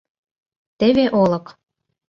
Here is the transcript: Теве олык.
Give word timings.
Теве 0.79 1.05
олык. 1.21 1.45